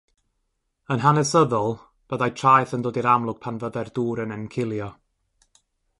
[0.93, 1.69] Yn hanesyddol,
[2.13, 4.89] byddai traeth yn dod i'r amlwg pa fyddai'r dŵr yn encilio,